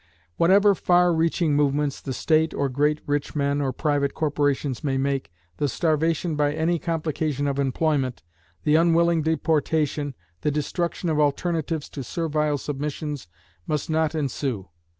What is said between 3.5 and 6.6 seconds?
or private corporations may make, the starvation by